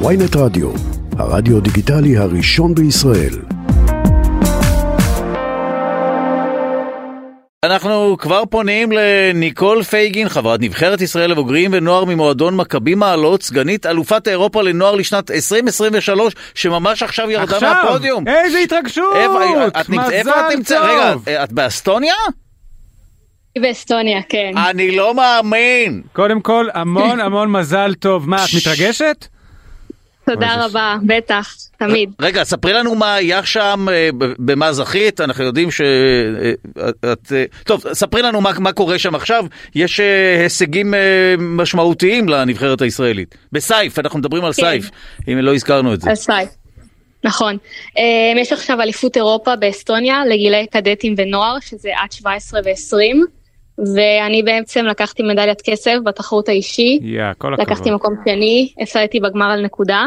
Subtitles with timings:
[0.00, 0.70] ויינט רדיו,
[1.18, 3.34] הרדיו דיגיטלי הראשון בישראל.
[7.64, 14.28] אנחנו כבר פונים לניקול פייגין, חברת נבחרת ישראל לבוגרים ונוער ממועדון מכבי מעלות, סגנית אלופת
[14.28, 18.28] אירופה לנוער לשנת 2023, שממש עכשיו ירדה עכשיו, מהפודיום.
[18.28, 19.16] איזה התרגשות!
[19.16, 20.10] איפה, את נמצ...
[20.10, 20.82] איפה את מזל נמצאת?
[20.82, 22.14] רגע, את באסטוניה?
[23.58, 24.50] באסטוניה, כן.
[24.70, 26.02] אני לא מאמין.
[26.12, 28.28] קודם כל, המון המון מזל טוב.
[28.28, 29.26] מה, את מתרגשת?
[30.26, 32.10] תודה רבה, בטח, תמיד.
[32.20, 37.32] רגע, ספרי לנו מה היה שם, אה, במה זכית, אנחנו יודעים שאת...
[37.64, 39.44] טוב, ספרי לנו מה, מה קורה שם עכשיו.
[39.74, 43.34] יש אה, הישגים אה, משמעותיים לנבחרת הישראלית.
[43.52, 44.62] בסייף, אנחנו מדברים על כן.
[44.62, 44.90] סייף,
[45.28, 46.10] אם לא הזכרנו את זה.
[46.10, 46.46] אז ביי.
[47.24, 47.56] נכון.
[47.98, 53.16] אה, יש עכשיו אליפות אירופה באסטוניה לגילי קדטים ונוער, שזה עד 17 ו-20,
[53.78, 56.98] ואני בעצם לקחתי מדליית כסף בתחרות האישי.
[57.02, 57.70] יא, כל הכבוד.
[57.70, 60.06] לקחתי מקום שני, הפסדתי בגמר על נקודה.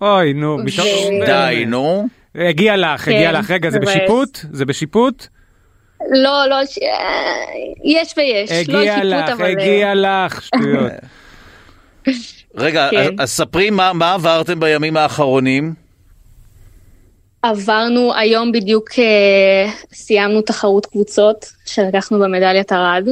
[0.00, 0.86] אוי, נו, מתוך...
[1.22, 2.06] ו- די, נו.
[2.34, 3.50] הגיע לך, הגיע כן, לך.
[3.50, 3.78] רגע, זה.
[3.78, 4.38] בשיפוט?
[4.52, 5.26] זה בשיפוט?
[6.10, 6.64] לא, לא, אה,
[7.84, 9.44] יש ויש, לא הגיע שיפוט, לך, אבל...
[9.44, 10.92] אה, הגיע לך, שטויות.
[12.56, 12.96] רגע, כן.
[12.96, 15.87] אז, אז ספרי מה, מה עברתם בימים האחרונים.
[17.42, 23.08] עברנו היום בדיוק, אה, סיימנו תחרות קבוצות שלקחנו במדליית ארד.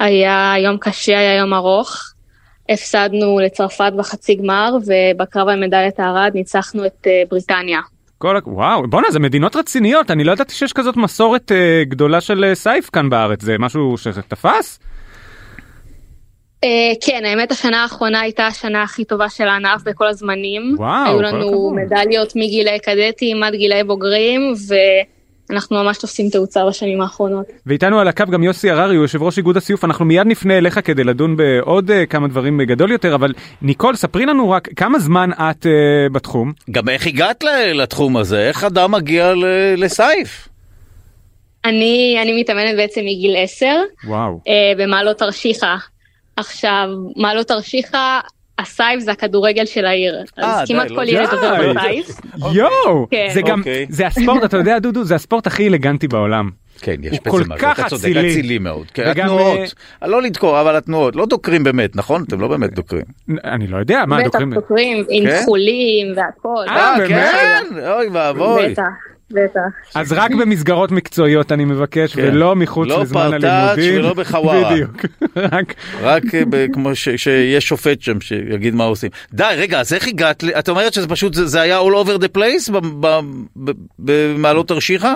[0.00, 2.12] היה יום קשה, היה יום ארוך.
[2.68, 7.80] הפסדנו לצרפת בחצי גמר, ובקרב על מדליית הארד ניצחנו את אה, בריטניה.
[8.18, 10.10] כל וואו, בואנה, זה מדינות רציניות.
[10.10, 13.42] אני לא ידעתי שיש כזאת מסורת אה, גדולה של סייף כאן בארץ.
[13.42, 14.78] זה משהו שתפס?
[16.64, 20.74] אה, כן, האמת השנה האחרונה הייתה השנה הכי טובה של הענף בכל הזמנים.
[20.78, 21.74] וואו, היו לנו.
[21.74, 24.52] מדליות מגילי קדטים עד גילי בוגרים,
[25.50, 27.46] ואנחנו ממש תופסים תאוצה בשנים האחרונות.
[27.66, 30.80] ואיתנו על הקו גם יוסי הררי, הוא יושב ראש איגוד הסיוף, אנחנו מיד נפנה אליך
[30.84, 33.32] כדי לדון בעוד uh, כמה דברים uh, גדול יותר, אבל
[33.62, 36.52] ניקול, ספרי לנו רק כמה זמן את uh, בתחום.
[36.70, 38.48] גם איך הגעת לתחום הזה?
[38.48, 39.32] איך אדם מגיע
[39.76, 40.48] לסייף?
[41.64, 43.66] אני, אני מתאמנת בעצם מגיל 10,
[44.06, 44.40] וואו.
[44.48, 45.76] אה, במעלות תרשיחא.
[46.36, 48.20] עכשיו, מעלות תרשיחא,
[48.58, 50.14] הסייף זה הכדורגל של העיר.
[50.38, 51.28] אה, אז כמעט די, כל לא ילד.
[51.32, 52.20] עובר בסייף.
[52.52, 53.06] יואו!
[53.10, 53.28] כן.
[53.34, 53.86] זה גם, אוקיי.
[53.88, 56.50] זה הספורט, אתה יודע דודו, זה הספורט הכי אלגנטי בעולם.
[56.80, 58.58] כן, יש בזה כל משהו, כך אתה צודק, אצילי.
[58.58, 58.90] מאוד.
[58.94, 62.24] כן, התנועות, לא לדקור, אבל התנועות, לא דוקרים באמת, נכון?
[62.28, 63.04] אתם לא באמת דוקרים.
[63.44, 64.54] אני לא יודע, מה, בטח דוקרים...
[64.54, 65.42] דוקרים, עם כן?
[65.44, 66.64] חולים והכל.
[66.68, 67.88] אה, בטח, באמת?
[67.88, 68.74] אוי ואבוי.
[69.32, 69.60] בטח.
[69.94, 72.22] אז רק במסגרות מקצועיות אני מבקש, כן.
[72.22, 73.98] ולא מחוץ לא לזמן פרטאץ' הלימודים.
[73.98, 74.70] ולא בחווארה.
[74.72, 74.96] בדיוק.
[75.36, 75.74] רק...
[76.00, 79.10] רק אה, ב- כמו ש- שיש שופט שם שיגיד מה עושים.
[79.32, 80.44] די, רגע, אז איך הגעת?
[80.58, 83.20] את אומרת שזה פשוט, זה זה היה all over the place ב- ב-
[83.64, 85.12] ב- במעלות תרשיחא?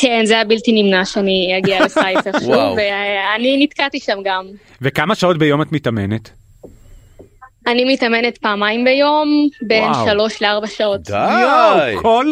[0.00, 2.76] כן, זה היה בלתי נמנע שאני אגיע לסייף איכשהו, וואו.
[2.76, 4.44] ואני נתקעתי שם גם.
[4.82, 6.30] וכמה שעות ביום את מתאמנת?
[7.66, 9.28] אני מתאמנת פעמיים ביום,
[9.62, 10.06] בין וואו.
[10.08, 11.00] שלוש לארבע שעות.
[11.02, 11.94] די.
[12.02, 12.26] כל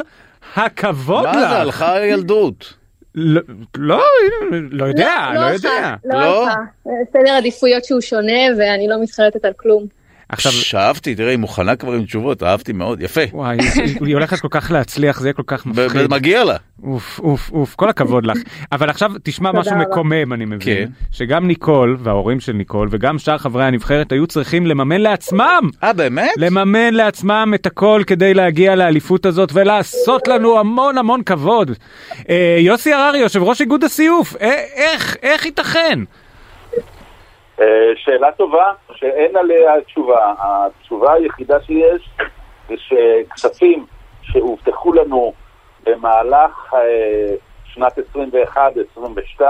[0.56, 1.52] הכבוד מה זה, לך.
[1.54, 2.74] הלכה הילדות.
[3.14, 3.40] לא,
[3.76, 4.02] לא,
[4.70, 5.70] לא יודע, לא יודע.
[5.70, 6.20] הלכה, לא?
[6.20, 6.60] לא הלכה.
[7.12, 9.86] סדר עדיפויות שהוא שונה ואני לא מתחרטת על כלום.
[10.28, 13.20] עכשיו, שאבתי, תראה, היא מוכנה כבר עם תשובות, אהבתי מאוד, יפה.
[13.32, 13.56] וואי,
[14.00, 16.10] היא- הולכת כל כך להצליח, זה יהיה כל כך מפחיד.
[16.10, 16.56] מגיע לה.
[16.84, 18.38] אוף, אוף, אוף, כל הכבוד לך.
[18.72, 19.76] אבל עכשיו תשמע משהו.
[19.76, 20.58] מקומם, אני מבין.
[20.60, 20.86] כן.
[21.12, 26.30] שגם ניקול וההורים של ניקול וגם שאר חברי הנבחרת היו צריכים לממן לעצמם, אה, באמת?
[26.36, 31.70] לממן לעצמם את הכל כדי להגיע לאליפות הזאת ולעשות לנו המון המון כבוד.
[32.30, 35.98] אה, יוסי הררי, יושב ראש איגוד הסיוף, אה, איך, איך ייתכן?
[37.60, 40.34] אה, שאלה טובה, שאין עליה תשובה.
[40.38, 42.10] התשובה היחידה שיש
[42.68, 43.86] זה שכספים
[44.22, 45.32] שהובטחו לנו
[45.84, 47.34] במהלך אה,
[47.64, 47.98] שנת
[49.38, 49.40] 21-22,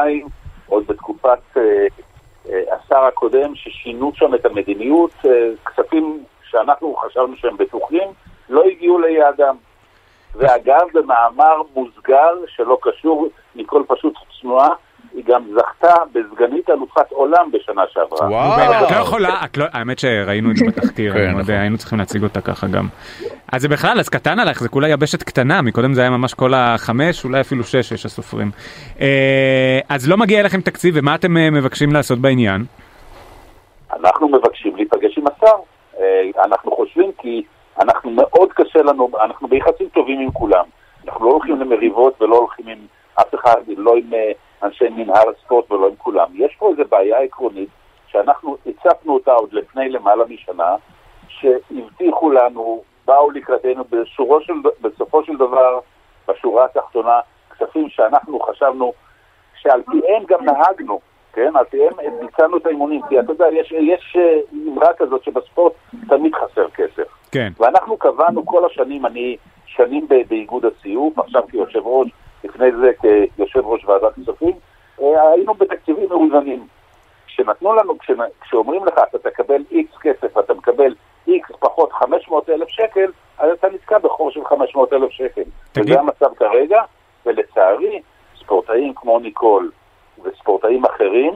[0.67, 1.87] עוד בתקופת אה,
[2.49, 5.13] השר הקודם, ששינו שם את המדיניות,
[5.65, 8.09] כספים שאנחנו חשבנו שהם בטוחים,
[8.49, 9.57] לא הגיעו ליעדם.
[10.35, 14.69] ואגב, במאמר מוסגר שלא קשור, ניקול פשוט צנועה,
[15.15, 18.29] היא גם זכתה בסגנית אלופת עולם בשנה שעברה.
[18.31, 18.85] וואו.
[18.85, 21.55] את לא יכולה, את לא, האמת שראינו את זה בתחקיר, כן, נכון.
[21.55, 22.87] היינו צריכים להציג אותה ככה גם.
[23.53, 26.55] אז זה בכלל, אז קטן עלייך, זה כולה יבשת קטנה, מקודם זה היה ממש כל
[26.55, 28.51] החמש, אולי אפילו שש, יש הסופרים.
[29.01, 32.65] אה, אז לא מגיע אליכם תקציב, ומה אתם אה, מבקשים לעשות בעניין?
[34.01, 35.57] אנחנו מבקשים להיפגש עם השר.
[36.01, 37.43] אה, אנחנו חושבים כי
[37.83, 40.65] אנחנו מאוד קשה לנו, אנחנו ביחסים טובים עם כולם.
[41.07, 42.79] אנחנו לא הולכים למריבות ולא הולכים עם
[43.15, 44.11] אף אחד, לא עם
[44.63, 46.27] אנשי מנהל הספורט ולא עם כולם.
[46.35, 47.69] יש פה איזו בעיה עקרונית
[48.07, 50.77] שאנחנו הצפנו אותה עוד לפני למעלה משנה,
[51.29, 53.85] שהבטיחו לנו, באו לקראתנו
[54.41, 55.81] של, בסופו של דבר,
[56.29, 57.21] בשורה התחתונה,
[57.51, 58.93] כספים שאנחנו חשבנו
[59.61, 61.01] שעל פיהם גם נהגנו.
[61.33, 61.53] כן?
[61.57, 64.39] על פיהם ביצענו את האימונים, כי אתה יודע, יש, יש אה,
[64.73, 65.73] אמרה כזאת שבספורט
[66.09, 67.09] תמיד חסר כסף.
[67.33, 67.53] כן.
[67.59, 69.37] ואנחנו קבענו כל השנים, אני
[69.67, 72.09] שנים באיגוד הסיוף, עכשיו כיושב ראש,
[72.45, 72.91] לפני זה
[73.37, 74.53] כיושב ראש ועדת כספים,
[75.03, 76.67] אה, היינו בתקציבים מאוזנים.
[77.27, 77.95] כשנתנו לנו,
[78.41, 80.95] כשאומרים לך אתה תקבל איקס כסף ואתה מקבל
[81.27, 85.43] איקס פחות 500 אלף שקל, אז אתה נתקע בחור של 500 אלף שקל.
[85.73, 86.83] תגיד- וזה המצב כרגע,
[87.27, 88.03] ולצערי,
[88.39, 89.71] ספורטאים כמו ניקול
[90.25, 91.35] וספורטאים אחרים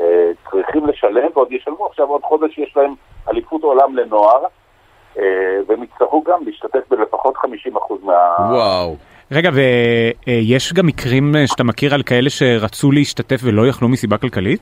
[0.00, 2.94] אה, צריכים לשלם, ועוד ישלמו עכשיו עוד חודש, יש להם
[3.30, 4.44] אליפות עולם לנוער,
[5.18, 5.22] אה,
[5.66, 7.46] והם יצטרכו גם להשתתף בלפחות 50%
[8.02, 8.36] מה...
[8.50, 8.96] וואו.
[9.34, 14.60] רגע, ויש גם מקרים אה, שאתה מכיר על כאלה שרצו להשתתף ולא יכלו מסיבה כלכלית?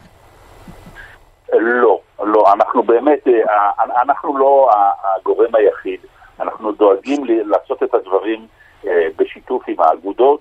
[1.52, 4.70] לא, לא, אנחנו באמת, אה, אנחנו לא
[5.16, 6.00] הגורם היחיד,
[6.40, 8.46] אנחנו דואגים לעשות את הדברים
[8.86, 10.40] אה, בשיתוף עם האגודות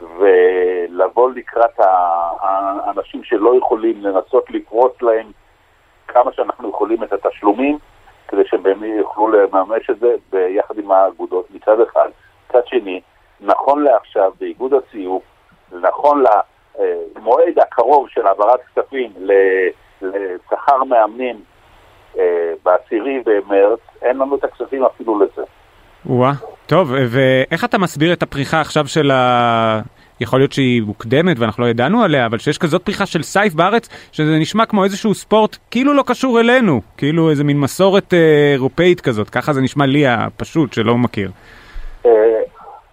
[0.00, 1.80] ולבוא לקראת
[2.40, 5.26] האנשים שלא יכולים, לנסות לפרוץ להם
[6.08, 7.78] כמה שאנחנו יכולים את התשלומים
[8.28, 12.08] כדי שהם יוכלו לממש את זה ביחד עם האגודות מצד אחד.
[12.50, 13.00] מצד שני,
[13.46, 15.22] נכון לעכשיו באיגוד הציוף,
[15.72, 16.24] נכון
[17.16, 19.12] למועד הקרוב של העברת כספים
[20.02, 21.36] לשכר מאמנים
[22.18, 25.42] אה, בעשירי במרץ, אין לנו את הכספים אפילו לזה.
[26.06, 26.32] וואה,
[26.66, 29.80] טוב, ואיך אתה מסביר את הפריחה עכשיו של ה...
[30.20, 33.88] יכול להיות שהיא מוקדמת ואנחנו לא ידענו עליה, אבל שיש כזאת פריחה של סייף בארץ,
[34.12, 39.00] שזה נשמע כמו איזשהו ספורט כאילו לא קשור אלינו, כאילו איזה מין מסורת אה, אירופאית
[39.00, 41.30] כזאת, ככה זה נשמע לי הפשוט שלא מכיר.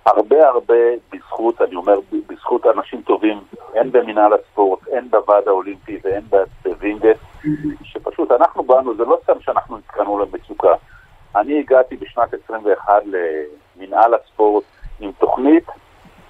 [0.06, 0.74] הרבה הרבה
[1.14, 3.40] בזכות, אני אומר, בזכות אנשים טובים,
[3.76, 6.24] הן במינהל הספורט, הן בוועד האולימפי והן
[6.64, 7.18] בווינגייט,
[7.84, 10.74] שפשוט אנחנו באנו, זה לא סתם שאנחנו נתקענו למצוקה.
[11.36, 14.64] אני הגעתי בשנת 21 למינהל הספורט
[15.00, 15.64] עם תוכנית,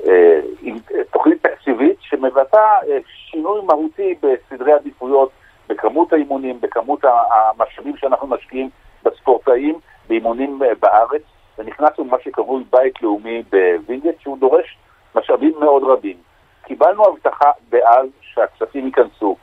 [0.06, 0.78] אה, עם
[1.12, 5.30] תוכנית תקציבית שמבטאה אה, שינוי מהותי בסדרי עדיפויות,
[5.70, 8.70] בכמות האימונים, בכמות המשאבים שאנחנו משקיעים
[9.04, 9.80] בספורטאים,
[10.10, 11.22] באימונים אה, בארץ.
[11.58, 14.78] ונכנסנו למה שקרוי בית לאומי בווינגייט, שהוא דורש
[15.16, 16.18] משאבים מאוד רבים.
[16.64, 19.36] קיבלנו הבטחה דאז שהכספים ייכנסו.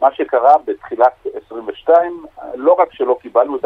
[0.00, 2.24] מה שקרה בתחילת 22,
[2.54, 3.64] לא רק שלא קיבלנו את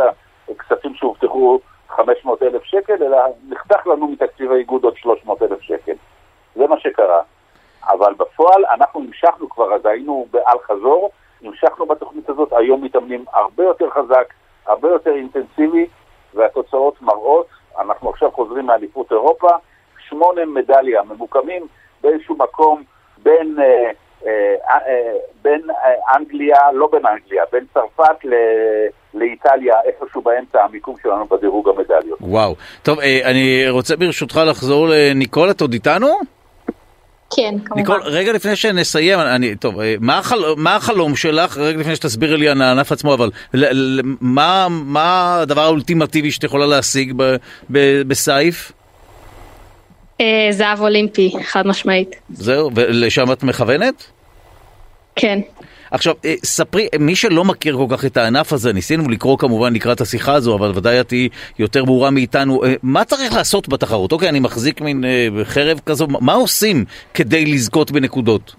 [0.48, 5.94] הכספים שהובטחו 500 אלף שקל, אלא נחתך לנו מתקציב האיגוד עוד 300 אלף שקל.
[6.54, 7.22] זה מה שקרה.
[7.88, 11.10] אבל בפועל אנחנו המשכנו כבר, אז היינו באל חזור,
[11.42, 14.34] המשכנו בתוכנית הזאת, היום מתאמנים הרבה יותר חזק,
[14.66, 15.86] הרבה יותר אינטנסיבי,
[16.34, 17.46] והתוצאות מראות,
[18.50, 19.48] חוזרים מאליפות אירופה,
[20.08, 21.66] שמונה מדליה ממוקמים
[22.02, 22.82] באיזשהו מקום
[23.22, 23.90] בין, אה,
[24.26, 24.54] אה,
[24.86, 25.12] אה,
[25.42, 28.34] בין אה, אנגליה, לא בין אנגליה, בין צרפת ל,
[29.14, 32.18] לאיטליה, איפשהו באמצע המיקום שלנו בדירוג המדליות.
[32.20, 32.54] וואו.
[32.82, 36.08] טוב, אה, אני רוצה ברשותך לחזור לניקול, את עוד איתנו?
[37.36, 37.80] כן, כמובן.
[37.80, 42.36] ניקול, רגע לפני שנסיים, אני, טוב, אה, מה, החל, מה החלום שלך, רגע לפני שתסבירי
[42.36, 47.36] לי על הענף עצמו, אבל ל, ל, מה, מה הדבר האולטימטיבי שאת יכולה להשיג ב,
[47.70, 48.72] ב, בסייף?
[50.20, 52.16] אה, זהב אולימפי, חד משמעית.
[52.30, 54.04] זהו, ולשם את מכוונת?
[55.16, 55.40] כן.
[55.90, 60.00] עכשיו, אה, ספרי, מי שלא מכיר כל כך את הענף הזה, ניסינו לקרוא כמובן לקראת
[60.00, 61.28] השיחה הזו, אבל ודאי את תהיי
[61.58, 62.64] יותר ברורה מאיתנו.
[62.64, 64.12] אה, מה צריך לעשות בתחרות?
[64.12, 66.84] אוקיי, אני מחזיק מין אה, חרב כזו, מה עושים
[67.14, 68.54] כדי לזכות בנקודות?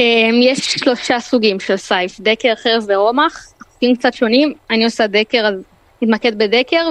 [0.00, 0.04] אה,
[0.42, 5.54] יש שלושה סוגים של סייף, דקר, חרב ורומח, חוקים קצת שונים, אני עושה דקר אז
[6.02, 6.88] נתמקד בדקר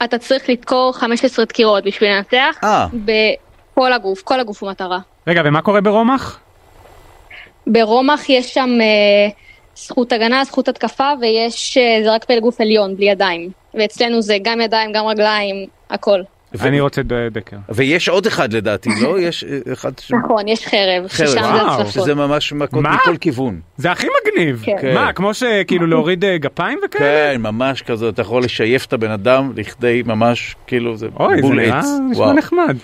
[0.00, 2.86] ואתה צריך לדקור 15 דקירות בשביל לנצח אה.
[3.04, 4.98] בכל הגוף, כל הגוף הוא מטרה.
[5.26, 6.40] רגע, ומה קורה ברומח?
[7.72, 9.28] ברומח יש שם אה,
[9.76, 13.50] זכות הגנה, זכות התקפה ויש, אה, זה רק פלג גוף עליון, בלי ידיים.
[13.74, 15.56] ואצלנו זה גם ידיים, גם רגליים,
[15.90, 16.20] הכל.
[16.54, 17.56] ו- אני רוצה דקר.
[17.68, 19.18] ויש עוד אחד לדעתי, לא?
[19.28, 20.12] יש אה, אחד ש...
[20.12, 21.92] נכון, יש חרב, חרב, ששם זה הצלפות.
[21.92, 22.82] שזה ממש מכות?
[22.82, 23.60] מכל כיוון.
[23.76, 24.62] זה הכי מגניב.
[24.64, 24.76] כן.
[24.80, 24.94] כן.
[24.94, 27.34] מה, כמו שכאילו להוריד אה, גפיים וכאלה?
[27.34, 31.42] כן, ממש כזה, אתה יכול לשייף את הבן אדם לכדי ממש, כאילו, זה אוי, זה
[31.42, 31.84] בול נראה עץ.
[32.10, 32.32] נשמע וואו.
[32.36, 32.76] נחמד.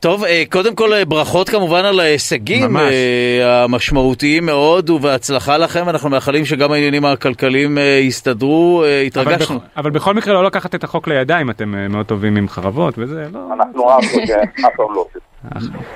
[0.00, 2.92] טוב, אה, קודם כל אה, ברכות כמובן על ההישגים ממש.
[2.92, 9.56] אה, המשמעותיים מאוד ובהצלחה לכם, אנחנו מאחלים שגם העניינים הכלכליים יסתדרו, אה, אבל התרגשנו.
[9.58, 13.24] בכ- אבל בכל מקרה לא לקחת את החוק לידיים, אתם מאוד טובים עם חרבות וזה,
[13.32, 13.40] לא...
[13.54, 14.04] אנחנו אף
[14.76, 15.20] פעם לא עושים.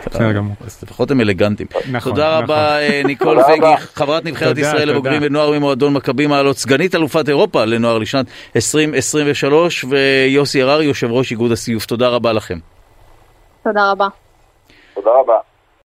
[0.06, 0.54] בסדר גמור.
[0.66, 1.66] אז לפחות הם אלגנטים.
[1.90, 2.42] נכון, תודה נכון.
[2.44, 3.76] רבה אה, ניקול תודה פייגי, רבה.
[3.94, 4.92] חברת נבחרת תודה, ישראל תודה.
[4.92, 8.26] לבוגרים ונוער ממועדון מכבי מעלות, סגנית אלופת אירופה לנוער לשנת
[8.56, 11.86] 2023, ויוסי הררי, יושב ראש איגוד הסיוף.
[11.86, 12.58] תודה רבה לכם.
[13.62, 14.08] תודה רבה.
[14.94, 15.38] תודה רבה.